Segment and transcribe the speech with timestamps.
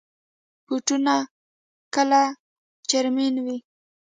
[0.65, 1.13] بوټونه
[1.95, 2.21] کله
[2.89, 3.57] چرمین وي.